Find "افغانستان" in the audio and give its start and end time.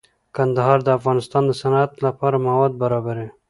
0.97-1.43